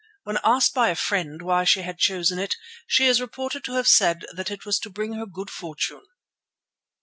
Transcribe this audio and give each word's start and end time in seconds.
When 0.23 0.39
asked 0.43 0.73
by 0.73 0.89
a 0.89 0.95
friend 0.95 1.43
why 1.43 1.63
she 1.63 1.83
had 1.83 1.99
chosen 1.99 2.39
it, 2.39 2.55
she 2.87 3.05
is 3.05 3.21
reported 3.21 3.63
to 3.65 3.73
have 3.73 3.87
said 3.87 4.25
that 4.33 4.49
it 4.49 4.65
was 4.65 4.79
to 4.79 4.89
bring 4.89 5.13
her 5.13 5.27
good 5.27 5.51
fortune." 5.51 6.01